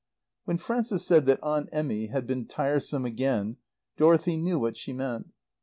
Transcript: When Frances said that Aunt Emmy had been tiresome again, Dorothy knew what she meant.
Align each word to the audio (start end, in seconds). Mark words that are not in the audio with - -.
When 0.45 0.57
Frances 0.57 1.05
said 1.05 1.27
that 1.27 1.37
Aunt 1.43 1.69
Emmy 1.71 2.07
had 2.07 2.25
been 2.25 2.47
tiresome 2.47 3.05
again, 3.05 3.57
Dorothy 3.97 4.35
knew 4.35 4.57
what 4.57 4.75
she 4.75 4.93
meant. 4.93 5.27